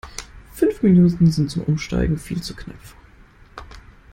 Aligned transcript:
Fünf 0.51 0.81
Minuten 0.81 1.29
sind 1.31 1.51
zum 1.51 1.61
Umsteigen 1.61 2.17
viel 2.17 2.41
zu 2.41 2.55
knapp. 2.55 2.95